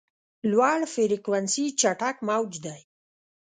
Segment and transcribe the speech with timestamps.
[0.51, 2.81] لوړ فریکونسي چټک موج دی.